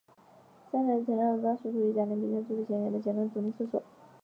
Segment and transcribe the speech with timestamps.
[0.71, 3.83] 三年内陈亮镛在当时处于甲组联赛豪不显眼的修咸顿阵中成为主力射手。